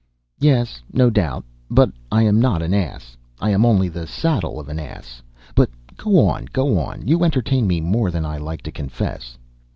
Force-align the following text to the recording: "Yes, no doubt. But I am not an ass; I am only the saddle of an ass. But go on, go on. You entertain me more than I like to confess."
"Yes, 0.39 0.81
no 0.91 1.11
doubt. 1.11 1.45
But 1.69 1.91
I 2.11 2.23
am 2.23 2.39
not 2.41 2.63
an 2.63 2.73
ass; 2.73 3.15
I 3.39 3.51
am 3.51 3.63
only 3.63 3.87
the 3.87 4.07
saddle 4.07 4.59
of 4.59 4.67
an 4.67 4.79
ass. 4.79 5.21
But 5.53 5.69
go 5.95 6.17
on, 6.27 6.45
go 6.51 6.79
on. 6.79 7.07
You 7.07 7.23
entertain 7.23 7.67
me 7.67 7.81
more 7.81 8.09
than 8.09 8.25
I 8.25 8.39
like 8.39 8.63
to 8.63 8.71
confess." 8.71 9.37